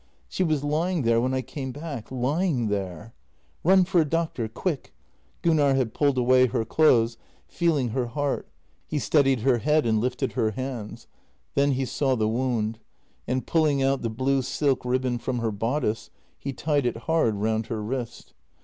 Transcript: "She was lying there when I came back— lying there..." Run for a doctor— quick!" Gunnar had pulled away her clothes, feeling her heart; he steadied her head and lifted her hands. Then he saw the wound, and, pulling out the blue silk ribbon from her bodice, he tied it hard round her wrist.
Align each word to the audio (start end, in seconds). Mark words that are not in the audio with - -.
"She 0.27 0.43
was 0.43 0.63
lying 0.63 1.03
there 1.03 1.21
when 1.21 1.31
I 1.35 1.43
came 1.43 1.71
back— 1.71 2.09
lying 2.11 2.69
there..." 2.69 3.13
Run 3.63 3.83
for 3.83 4.01
a 4.01 4.09
doctor— 4.09 4.47
quick!" 4.49 4.95
Gunnar 5.43 5.75
had 5.75 5.93
pulled 5.93 6.17
away 6.17 6.47
her 6.47 6.65
clothes, 6.65 7.17
feeling 7.47 7.89
her 7.89 8.07
heart; 8.07 8.47
he 8.87 8.97
steadied 8.97 9.41
her 9.41 9.59
head 9.59 9.85
and 9.85 10.01
lifted 10.01 10.31
her 10.31 10.49
hands. 10.53 11.05
Then 11.53 11.73
he 11.73 11.85
saw 11.85 12.15
the 12.15 12.27
wound, 12.27 12.79
and, 13.27 13.45
pulling 13.45 13.83
out 13.83 14.01
the 14.01 14.09
blue 14.09 14.41
silk 14.41 14.83
ribbon 14.85 15.19
from 15.19 15.37
her 15.37 15.51
bodice, 15.51 16.09
he 16.39 16.51
tied 16.51 16.87
it 16.87 16.97
hard 17.05 17.35
round 17.35 17.67
her 17.67 17.83
wrist. 17.83 18.33